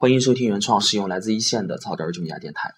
[0.00, 2.72] 欢迎收听原创使用来自一线的草根儿专家电台。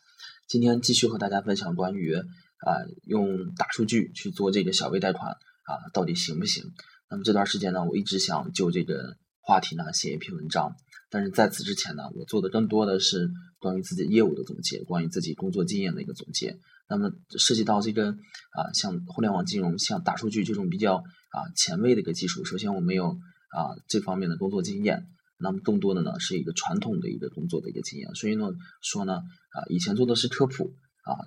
[0.48, 6.64] 今天继续和大家分享关于啊用大数据去做这个小微贷款啊到底行不行？
[7.08, 10.74] 那么这段时间呢，我一直想就这个话题呢写一篇文章，
[11.11, 13.30] 但是在此之前呢，我做的更多的是
[13.61, 16.59] 关于自己业务的总结，关于自己工作经验的一个总结。
[16.89, 17.09] 那么
[17.39, 25.07] 涉及到这个啊像互联网金融、像大数据这种比较啊前卫的一个技术，首先我没有啊这方面的工作经验。
[25.43, 28.46] 那么更多的呢是一个传统的一个工作的一个经验，所以呢
[28.80, 31.19] 说呢啊以前做的是科普啊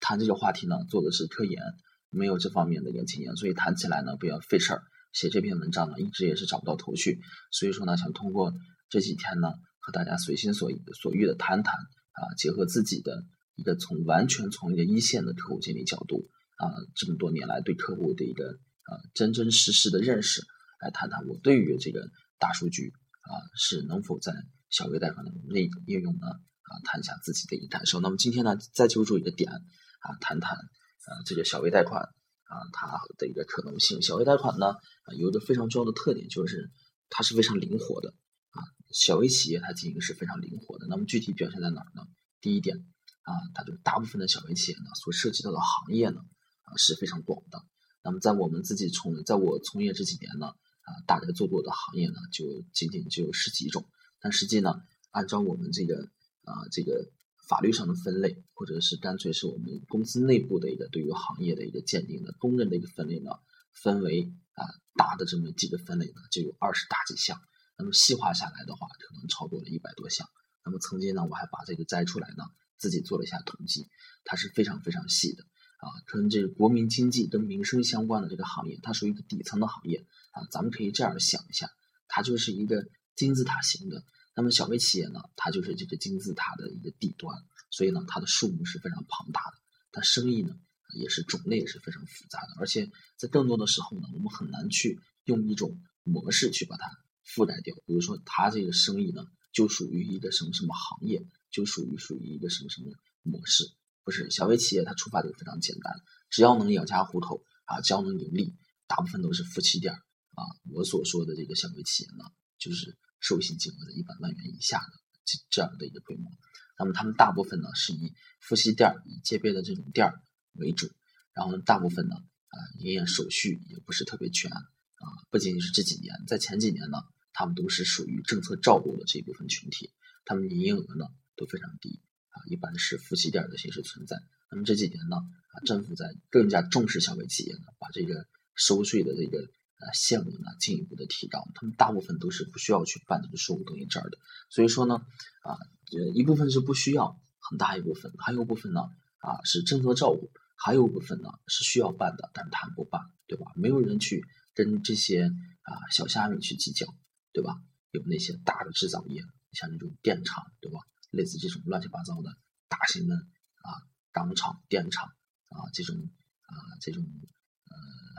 [0.00, 1.62] 谈这个话题呢做的是科研，
[2.10, 4.82] 没有这方面的一个经验，所以谈起来呢比较费事儿。
[5.12, 7.20] 写这篇文章呢一直也是找不到头绪，
[7.52, 8.52] 所以说呢想通过
[8.90, 13.22] 这几天呢和大家随心所所欲的谈谈啊，结合自己的
[13.54, 20.42] 一个从完全从一个一线的客户经理角度啊这么多年来对客户的一个啊真真实实的认识
[20.82, 22.08] 来谈谈我对于这个
[22.40, 22.92] 大数据。
[23.24, 24.32] 啊，是能否在
[24.68, 26.26] 小微贷款的内应用呢？
[26.26, 28.00] 啊，谈一下自己的一个感受。
[28.00, 34.02] 那么今天呢，再揪住一个点啊，谈谈啊这个小微贷款啊它的一个可能性。
[34.02, 36.70] 小微贷款呢，啊有一个非常重要的特点，就是
[37.08, 38.14] 它是非常灵活的
[38.50, 38.60] 啊。
[38.92, 40.86] 小微企业它经营是非常灵活的。
[40.88, 42.02] 那么具体表现在哪儿呢？
[42.40, 42.76] 第一点
[43.22, 46.20] 啊，它就大部分的小微企业呢，所涉及到的行业呢
[46.62, 47.58] 啊是非常广的。
[48.02, 50.48] 那么在我们自己从在我从业这几年呢。
[50.84, 53.84] 啊，大概做过的行业呢，就仅仅只有十几种。
[54.20, 56.08] 但实际呢，按照我们这个
[56.44, 57.10] 啊这个
[57.48, 63.30] 法律上的分类，或者是干脆是我们公司内部的一个对于行业的一个鉴定的公认的一个分类呢，
[63.72, 64.64] 分为啊
[64.96, 67.40] 大的这么几个分类呢，就有二十大几项。
[67.76, 70.28] 那么细化下来的话，可能超过了一百多项。
[70.64, 72.44] 那么曾经呢，我还把这个摘出来呢，
[72.78, 73.88] 自己做了一下统计，
[74.24, 75.44] 它是非常非常细的。
[75.84, 80.46] 啊，跟这个国民经济跟民生相关的这个行业，它属于一个底层的行业啊。
[80.50, 81.68] 咱们可以这样想一下，
[82.08, 84.02] 它就是一个金字塔型的。
[84.34, 87.36] 那么小微企业呢，它就是这个金字塔的一个底端，
[87.70, 89.58] 所以呢，它的数目是非常庞大的，
[89.92, 90.56] 它生意呢
[90.98, 92.54] 也是种类也是非常复杂的。
[92.58, 96.90] 而且在更多的时候呢，我们很难去用一种模式去把它
[97.26, 97.76] 覆盖掉。
[97.86, 102.90] 比如说，它这个生意呢，就属于一个什么什么行业，就属于属于一个什么什么
[103.22, 103.64] 模式。
[104.04, 105.92] 不是小微企业，它出发点非常简单，
[106.28, 108.54] 只要能养家糊口啊，只要能盈利，
[108.86, 110.44] 大部分都是夫妻店啊。
[110.70, 112.24] 我所说的这个小微企业呢，
[112.58, 114.92] 就是授信金额在一百万元以下的
[115.24, 116.30] 这这样的一个规模。
[116.78, 120.12] 那么他们大部分呢是以夫妻店以街边的这种店
[120.52, 120.90] 为主，
[121.32, 125.06] 然后大部分呢啊营业手续也不是特别全啊。
[125.30, 126.98] 不仅仅是这几年，在前几年呢，
[127.32, 129.92] 他们都是属于政策照顾的这一部分群体，
[130.26, 131.06] 他们营业额呢
[131.36, 132.02] 都非常低。
[132.34, 134.18] 啊，一般是夫妻店的形式存在。
[134.50, 141.44] 那么这几年呢，啊，政府在更加重视小微企业呢，把这个收税的这个呃项目呢进一步的提高。
[141.54, 144.18] 他们大部分都是不需要去办这个税务登记证的。
[144.50, 144.96] 所以说呢，
[145.42, 145.54] 啊，
[145.92, 148.80] 呃一部分是不需要，很大一部分，还有部分呢，
[149.18, 153.46] 啊是政策照顾，还有部分呢是需要办的，但是他们不办，对吧？
[153.56, 154.24] 没有人去
[154.54, 155.24] 跟这些
[155.62, 156.86] 啊小虾米去计较，
[157.32, 157.56] 对吧？
[157.90, 159.22] 有那些大的制造业，
[159.52, 160.80] 像那种电厂，对吧？
[161.14, 162.36] 类似这种乱七八糟的
[162.68, 163.68] 大型的啊
[164.12, 165.08] 钢厂、电厂
[165.48, 165.96] 啊这种
[166.42, 167.74] 啊这种呃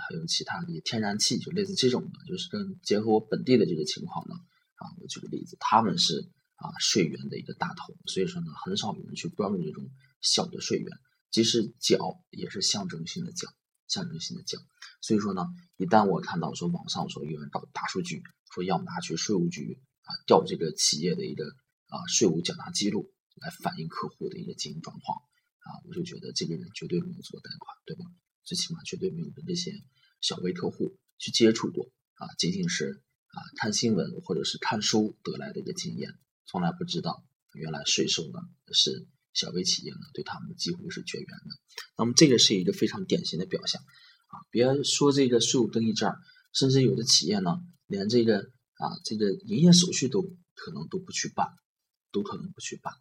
[0.07, 4.35] 还有其他的天然气，就类似这种的，就是跟结合我本地的这个情况呢
[4.75, 9.89] 啊，我举个例子，他们是啊税源的一个大头，所以说呢很少有人去关注这种
[10.21, 10.89] 小的税源，
[11.31, 13.47] 即使缴也是象征性的缴，
[13.87, 14.57] 象征性的缴。
[15.01, 15.45] 所以说呢，
[15.77, 18.23] 一旦我看到说网上说有人搞大数据，
[18.53, 21.45] 说要拿去税务局啊调这个企业的一个。
[21.87, 25.17] 啊，税务缴纳记录来反映客户的一个经营状况
[25.59, 28.05] 啊，我就觉得这个人绝对没有做贷款，对吧？
[28.43, 29.71] 最起码绝对没有跟这些
[30.21, 36.11] 小微客户去接触过啊，仅仅是啊看新闻或者是看书得来的一个经验，
[36.45, 38.39] 从来不知道原来税收呢
[38.71, 41.57] 是小微企业呢对他们几乎是绝缘的。
[41.97, 46.13] 那么这个是一个非常典型的表象啊，别说这个税务登记证，
[46.53, 47.57] 甚至有的企业呢
[47.87, 50.21] 连这个啊这个营业手续都
[50.53, 51.47] 可能都不去办。
[52.15, 52.93] 都可能不去办，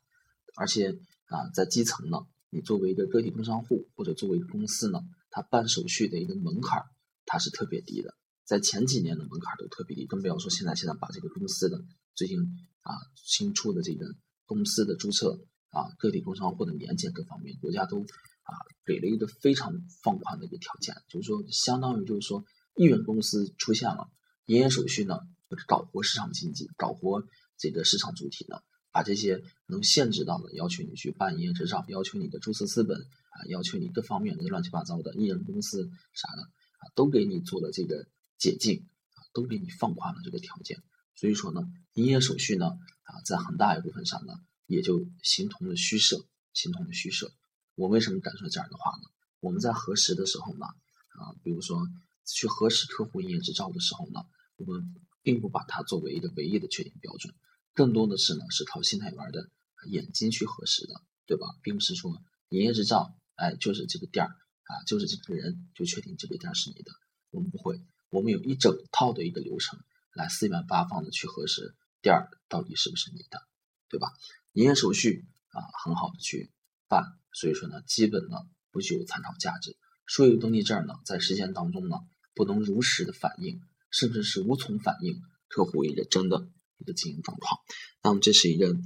[0.57, 0.91] 而且
[1.27, 2.19] 啊，在基层呢，
[2.51, 4.99] 你作为一个个体工商户或者作为一个公司呢，
[5.31, 6.87] 它办手续的一个门槛儿，
[7.25, 8.17] 它是特别低的。
[8.45, 10.75] 在前几年的门槛儿都特别低，更不要说现在。
[10.75, 11.81] 现在把这个公司的
[12.17, 12.41] 最近
[12.83, 14.05] 啊新出的这个
[14.47, 15.39] 公司的注册
[15.71, 18.53] 啊，个体工商户的年检各方面，国家都啊
[18.85, 19.73] 给了一个非常
[20.03, 22.45] 放宽的一个条件，就是说，相当于就是说，
[22.75, 24.11] 一元公司出现了
[24.47, 27.23] 营业手续呢就是，搞活市场经济，搞活
[27.57, 28.59] 这个市场主体呢。
[28.95, 38.07] 把这些能限制到的，要求你去办营业执照，要求你的注册资本啊，要求你各方面的乱七八糟的艺人公司啥的啊，都给你做了这个
[38.39, 40.81] 解禁啊，都给你放宽了这个条件。
[41.17, 41.63] 所以说呢，
[41.95, 42.67] 营业手续呢
[43.03, 44.35] 啊，在很大一部分上呢，
[44.67, 47.33] 也就形同了虚设，形同了虚设。
[47.75, 49.09] 我为什么敢说这样的话呢？
[49.41, 51.89] 我们在核实的时候呢，啊，比如说
[52.25, 54.21] 去核实客户营业执照的时候呢，
[54.55, 54.95] 我们
[55.25, 57.35] 并不把它作为一个唯一的确定标准，
[57.75, 59.51] 更多的是呢是靠心态员的
[59.91, 60.95] 眼睛去核实的，
[61.27, 61.47] 对吧？
[61.63, 62.11] 并不是说
[62.49, 66.93] 营业执照，哎，就是这个店儿啊，就是这个人就确定这个店是你的。
[67.31, 67.81] 我们不会，
[68.11, 69.81] 我们有一整套的一个流程
[70.15, 73.43] 来四面八方的去核实店儿到底是不是你的，
[73.89, 74.13] 对吧？
[74.53, 76.53] 营业手续啊，很好的去
[76.89, 77.19] 办。
[77.33, 78.39] 所以说呢，基本呢
[78.71, 79.77] 不具有参考价值。
[80.07, 81.97] 税务登记证呢，在实践当中呢，
[82.35, 83.61] 不能如实的反映，
[83.91, 86.47] 甚至是无从反映客户一个真的
[86.85, 87.59] 一个经营状况。
[88.03, 88.77] 那么这是一个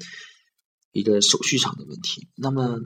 [0.93, 2.29] 一个手续上的问题。
[2.37, 2.81] 那么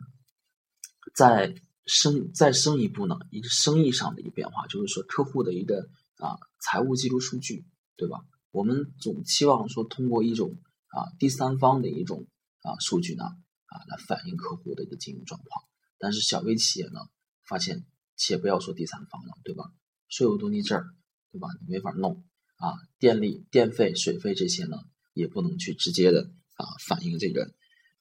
[1.14, 1.54] 在
[1.86, 7.66] 深再升一步呢，一个生意上的一个变化，就是说客户的一个啊财务记录数据，
[7.96, 8.24] 对吧？
[8.50, 10.56] 我们总期望说通过一种
[10.88, 12.26] 啊第三方的一种
[12.62, 13.24] 啊数据呢。
[13.72, 15.64] 啊，来反映客户的一个经营状况。
[15.96, 17.00] 但是小微企业呢，
[17.48, 17.86] 发现，
[18.16, 19.64] 且不要说第三方了，对吧？
[20.10, 20.84] 税务登记证，
[21.30, 21.48] 对吧？
[21.62, 22.22] 你没法弄
[22.56, 24.76] 啊，电力、电费、水费这些呢，
[25.12, 27.44] 也不能去直接的啊反映这个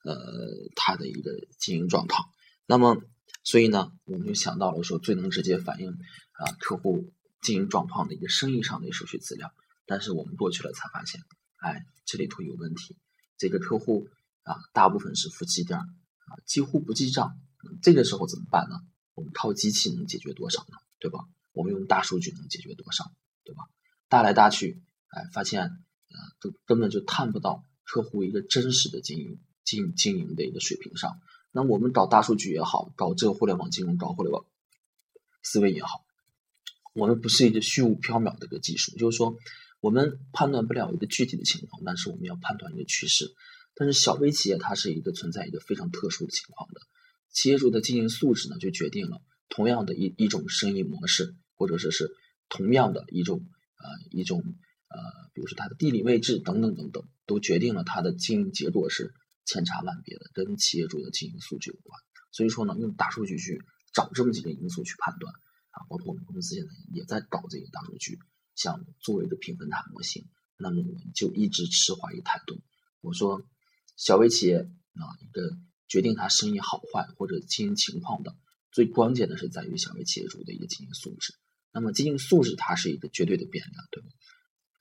[0.03, 0.15] 呃
[0.75, 2.29] 他的一个经营状况。
[2.65, 3.01] 那么，
[3.43, 5.91] 所以呢，我们就想到了说，最能直接反映
[6.33, 9.51] 啊客户经营状况的一个生意上的手续资料。
[9.85, 11.21] 但是我们过去了才发现，
[11.57, 12.97] 哎，这里头有问题，
[13.37, 14.07] 这个客户。
[14.43, 15.85] 啊，大部分是夫妻店啊，
[16.47, 17.37] 几乎不记账。
[17.83, 18.75] 这个时候怎么办呢？
[19.13, 20.77] 我们靠机器能解决多少呢？
[20.97, 21.19] 对吧？
[21.51, 23.05] 我们用大数据能解决多少？
[23.43, 23.65] 对吧？
[24.09, 25.69] 搭来搭去，哎，发现
[26.11, 31.19] 啊，都根本就探不到客户一个真实的经营经经营的一个水平上。
[31.51, 34.45] 那我们找大数据也好，搞这个互联网金融，搞互联网
[35.43, 36.05] 思维也好，
[36.93, 39.35] 我们不是一个虚无缥缈的一个技术，就是说
[39.81, 43.33] 我们判断不了一个具体的情况，但是我们要判断一个趋势。
[43.73, 46.81] 但是小微企业它是一个存在一个非常特殊的情况的，
[47.33, 52.11] 企业主的经营素质呢，就决定了同样的一一种生意模式，或者说是
[52.47, 53.45] 同样的一种
[53.77, 54.43] 呃一种
[54.93, 59.13] 呃，比如说它的地理位置等等等等，都决定了它的经营结果是
[59.45, 61.99] 千差万别的，跟企业主的经营素质有关。
[62.31, 63.61] 所以说呢，用大数据去
[63.93, 65.33] 找这么几个因素去判断
[65.71, 68.19] 啊，包括我们公司现在也在搞这个大数据
[68.55, 70.27] 项目作为一个评分塔模型，
[70.57, 72.61] 那么我们就一直持怀疑态度，
[73.01, 73.41] 我说。
[73.97, 75.55] 小微企业啊，一个
[75.87, 78.35] 决定它生意好坏或者经营情况的
[78.71, 81.35] 最关键的是在于小微企业主的一个经营素质。
[81.71, 84.09] 那么经营素质它是一个绝对的变量，对吧？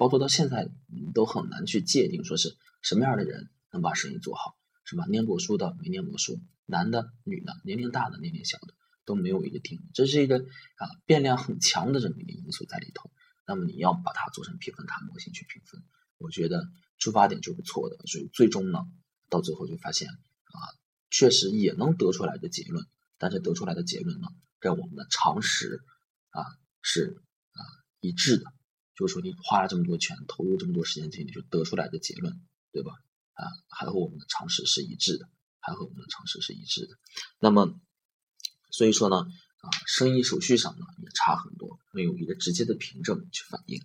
[0.00, 0.70] 包括到现在
[1.12, 5.04] 都很难去界定说是什么样的人能把生意做好，是吧？
[5.10, 8.72] 念过书的没念过书，男的女的，年龄大的年龄小的
[9.04, 13.10] 都没有一个定义，这是一个啊变量很强的这么一个因素在里头。
[13.46, 15.82] 那么你要把它做成评分卡模型去评分，
[16.16, 18.86] 我觉得出发点就是错的，所以最终呢。
[19.28, 20.58] 到最后就发现啊，
[21.10, 22.86] 确实也能得出来的结论，
[23.18, 25.84] 但是得出来的结论呢，跟我们的常识
[26.30, 26.42] 啊
[26.80, 27.60] 是啊
[28.00, 28.44] 一致的。
[29.00, 32.38] 就是说，你花了这么多钱，投入这么多时间精力，就得出来的结论，
[32.70, 32.92] 对吧？
[33.32, 35.26] 啊，还和我们的常识是一致的，
[35.60, 36.98] 还和我们的常识是一致的。
[37.40, 37.80] 那么，
[38.70, 43.80] 所以说呢，啊，生意手续上呢也差很多，没有一个直接的凭证去反映。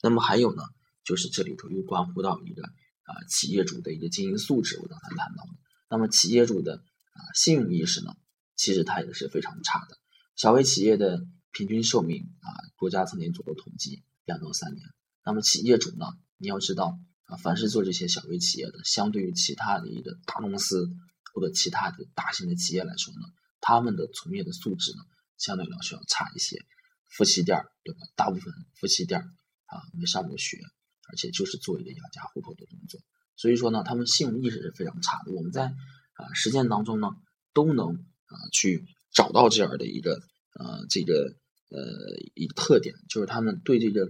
[0.00, 0.62] 那么还有呢，
[1.04, 2.62] 就是这里头又关乎到一个。
[3.02, 5.58] 啊，企业主的一个经营素质，我刚才谈到的。
[5.88, 8.14] 那么，企业主的啊信用意识呢，
[8.54, 9.98] 其实它也是非常差的。
[10.36, 12.46] 小微企业的平均寿命啊，
[12.76, 14.82] 国家曾经做过统计，两到三年。
[15.24, 16.06] 那么，企业主呢，
[16.38, 20.88] 你要知道啊，凡是做这些小微企业的，相对于其他的一个大公司
[21.34, 23.20] 或者其他的大型的企业来说呢，
[23.60, 25.02] 他们的从业的素质呢，
[25.38, 26.58] 相对来说要差一些。
[27.08, 28.00] 夫妻店儿，对吧？
[28.14, 29.24] 大部分夫妻店儿
[29.66, 30.58] 啊，没上过学。
[31.12, 33.00] 而且就是做一个养家糊口的工作，
[33.34, 35.32] 所以说呢，他们信用意识是非常差的。
[35.32, 37.08] 我们在啊实践当中呢，
[37.52, 40.22] 都能啊去找到这样的一个
[40.54, 41.34] 呃这个
[41.70, 41.80] 呃
[42.34, 44.04] 一个特点，就是他们对这个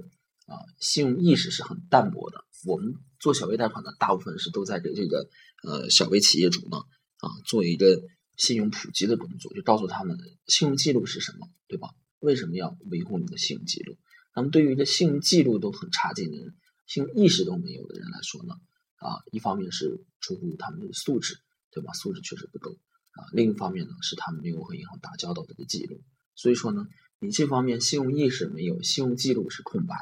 [0.47, 2.45] 啊信用意识是很淡薄的。
[2.67, 5.31] 我们做小微贷款的大部分是都在给这个
[5.63, 6.79] 呃小微企业主呢
[7.19, 8.03] 啊做一个
[8.37, 11.91] 信用普及的工作，就告诉他们信用记录是什么，对吧？
[12.19, 13.97] 为什么要维护你的信用记录？
[14.35, 16.55] 那么对于一个信用记录都很差劲的人。
[16.87, 18.55] 信用意识都没有的人来说呢，
[18.97, 21.39] 啊，一方面是出乎他们的素质，
[21.71, 21.93] 对吧？
[21.93, 22.73] 素质确实不够
[23.13, 23.31] 啊。
[23.33, 26.03] 另一方面呢，是他们没有和银行打交道的个记录。
[26.35, 26.87] 所以说呢，
[27.19, 29.95] 你这方面信用意识没有，信用记录是空白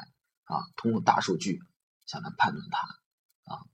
[0.43, 0.55] 啊。
[0.75, 1.59] 通过大数据
[2.05, 3.65] 想来判断它啊，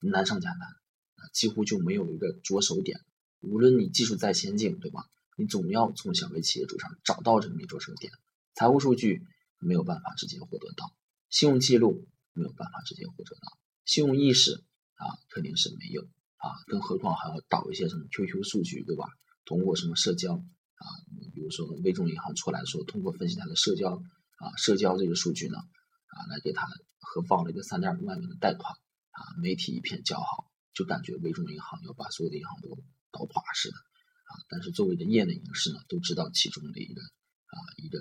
[0.00, 3.00] 难上加难啊，几乎就没有一个着手点。
[3.40, 5.04] 无论你技术再先进，对吧？
[5.36, 8.12] 你总要从小微企业主上找到这么一着手点。
[8.54, 9.26] 财务数据
[9.58, 10.94] 没有办法直接获得到，
[11.28, 12.06] 信用记录。
[12.34, 13.58] 没有办法直接获得到。
[13.84, 14.64] 信用意识
[14.94, 16.00] 啊，肯定是没有
[16.38, 19.04] 啊，更何况还要导一些什么 QQ 数据，对吧？
[19.44, 20.42] 通过什么社交
[20.82, 20.86] 啊，
[21.32, 24.02] 比如说微众银行出来的时候，通过分析它的社交
[24.42, 26.66] 啊，社交这个数据呢，啊，来给他
[26.98, 28.74] 核放了一个三点五万元的贷款
[29.10, 32.68] 啊，媒体一片叫好，就感觉微众银行要把所有的银行都
[33.12, 34.32] 搞垮似的啊。
[34.48, 37.98] 但是作为的业内人士呢，都知道其中的一个啊一个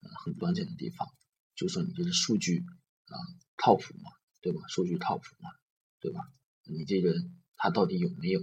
[0.00, 1.08] 呃很关键的地方，
[1.56, 2.58] 就是说你这个数据
[3.06, 3.16] 啊
[3.56, 4.10] 靠谱吗？
[4.42, 4.60] 对吧？
[4.68, 5.48] 数据靠谱吗？
[6.00, 6.20] 对吧？
[6.64, 7.14] 你这个
[7.56, 8.40] 他到底有没有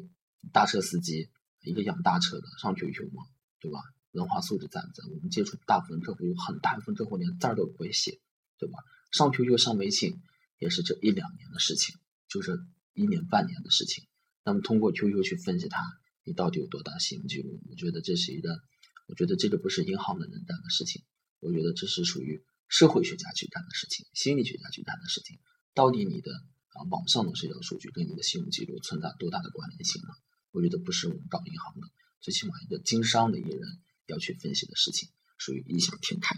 [0.52, 1.30] 大车司机？
[1.62, 3.24] 一个养大车的上 QQ 吗？
[3.66, 3.80] 对吧？
[4.12, 5.04] 文化素质在不在？
[5.10, 8.20] 我们接触大部分客户，有很大部分客户连字儿都不会写，
[8.60, 8.78] 对吧？
[9.12, 10.22] 上 QQ 上微信
[10.60, 11.96] 也是这一两年的事情，
[12.30, 12.60] 就是
[12.94, 14.06] 一年半年的事情。
[14.44, 15.82] 那么通过 QQ 去分析它，
[16.24, 17.60] 你到底有多大信用记录？
[17.68, 18.62] 我觉得这是一个，
[19.08, 21.02] 我觉得这个不是银行的人干的事情，
[21.40, 25.40] 我觉得这是属于社会学家去干的事情，心理学家去干的事情。
[25.74, 26.32] 到底你的
[26.70, 30.10] 啊网上的社交数据跟你的信用记录存在多大的关联性呢？
[30.52, 31.88] 我觉得不是我们搞银行的，
[32.26, 33.62] 最起码一个经商的一个人
[34.08, 36.36] 要去分析的事情，属于异想天开。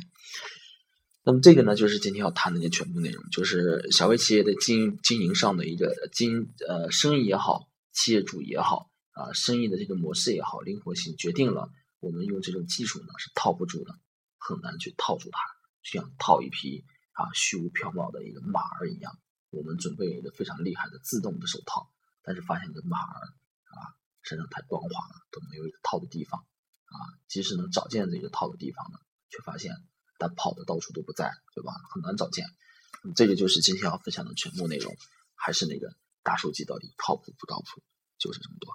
[1.23, 13.97] 那么这个呢，就是今天要谈的一个全部内容，就是小微企业的经经营上的一个经呃生意也好，企业主也好啊，生意的这个模式也好，灵活性决定了我们用这种技术呢是套不住的，
[14.37, 15.39] 很难去套住它，
[15.83, 19.17] 就像套一匹啊虚无缥缈的一个马儿一样。
[19.51, 21.89] 我们准备了一个非常厉害的自动的手套，
[22.23, 23.33] 但是发现这马儿。
[24.27, 26.95] 身上太光滑了，都没有一个套的地方啊！
[27.29, 29.71] 即使能找见这个套的地方呢，却发现
[30.19, 31.71] 它跑的到处都不在，对吧？
[31.93, 32.45] 很难找见。
[33.15, 34.93] 这个就是今天要分享的全部内容，
[35.35, 37.81] 还是那个大数据到底靠谱不靠谱？
[38.17, 38.73] 就是这么多。